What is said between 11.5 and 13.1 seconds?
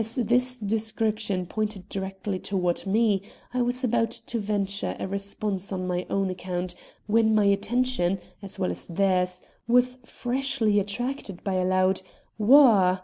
a loud "Whoa!"